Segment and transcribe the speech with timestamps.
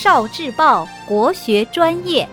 [0.00, 2.28] 少智报国学专业，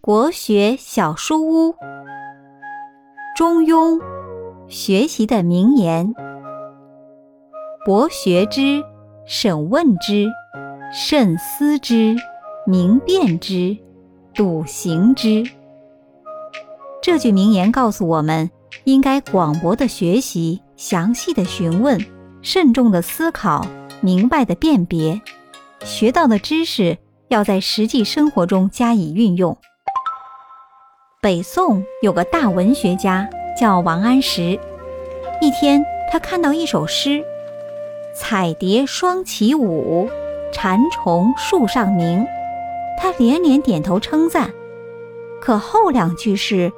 [0.00, 1.72] 国学小书屋，
[3.36, 3.96] 《中庸》
[4.68, 6.14] 学习的名言：
[7.84, 8.84] 博学之，
[9.26, 10.28] 审问之，
[10.92, 12.14] 慎思之，
[12.64, 13.76] 明辨之，
[14.32, 15.57] 笃行之。
[17.00, 18.50] 这句名言告诉我们，
[18.84, 21.98] 应该广博的学习，详细的询问，
[22.42, 23.66] 慎重的思考，
[24.00, 25.20] 明白的辨别，
[25.84, 26.98] 学到的知识
[27.28, 29.56] 要在实际生活中加以运用。
[31.22, 34.58] 北宋有个大文学家叫王安石。
[35.40, 37.24] 一天，他看到一首诗
[38.14, 40.08] ：“彩蝶双起舞，
[40.52, 42.26] 蝉虫树上鸣。”
[43.00, 44.50] 他连连点头称赞。
[45.40, 46.72] 可后两句是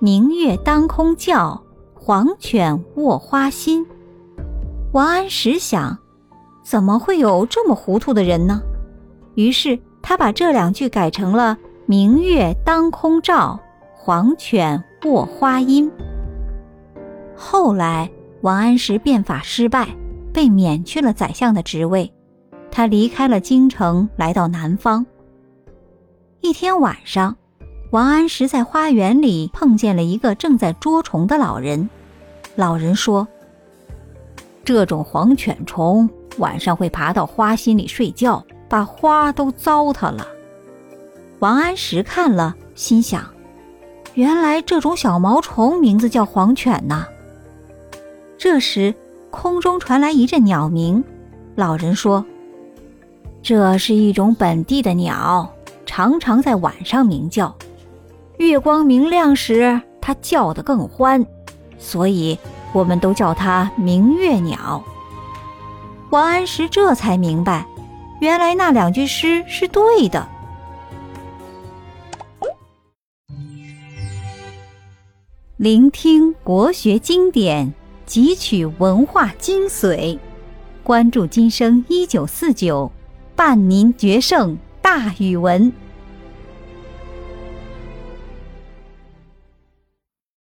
[0.00, 1.60] 明月当空照，
[1.92, 3.84] 黄犬卧花心”。
[4.92, 5.98] 王安石想，
[6.62, 8.62] 怎么会有这么糊涂的人呢？
[9.34, 13.58] 于是他把这两句改成了“明月当空照”。
[13.92, 15.90] 黄犬卧花阴。
[17.36, 19.88] 后来，王安石变法失败，
[20.32, 22.10] 被免去了宰相的职位。
[22.70, 25.04] 他离开了京城，来到南方。
[26.40, 27.36] 一天晚上，
[27.90, 31.88] 王安石在花园里碰见了一个正在捉虫的老人。
[32.54, 33.26] 老人说
[34.62, 40.26] ：“这种黄犬虫晚上会爬到花心里睡觉，把花都糟蹋了。”
[41.40, 43.24] 王安石看了，心想。
[44.12, 47.06] 原来这种小毛虫名字叫黄犬呐。
[48.36, 48.94] 这时，
[49.30, 51.02] 空中传来一阵鸟鸣。
[51.54, 52.22] 老人说
[53.42, 55.50] ：“这是一种本地的鸟，
[55.86, 57.54] 常常在晚上鸣叫。
[58.38, 61.26] 月光明亮时，它叫得更欢，
[61.78, 62.38] 所以
[62.72, 64.82] 我们都叫它明月鸟。”
[66.10, 67.66] 王安石这才明白，
[68.20, 70.26] 原来那两句诗是对的。
[75.56, 77.74] 聆听国学经典，
[78.06, 80.16] 汲取文化精髓，
[80.84, 82.90] 关注今生一九四九，
[83.34, 85.72] 伴您决胜大语文。